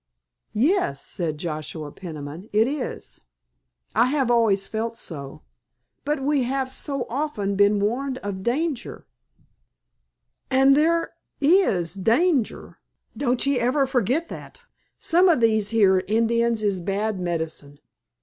[0.55, 3.21] "Yes," said Joshua Peniman, "it is.
[3.93, 5.43] I have always felt so.
[6.05, 9.05] But we have so often been warned of danger——"
[10.49, 12.79] "An' there is danger;
[13.15, 14.63] don't ye ever forgit that.
[14.97, 17.77] Some o' these here Indians is bad medicine.